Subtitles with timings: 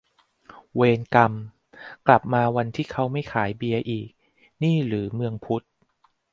[0.75, 1.33] เวรกรรม
[2.07, 4.09] กลับมาวันที่เขาไม่ขายเบียร์อีก
[4.63, 5.63] นี่หรือเมืองพุทธ!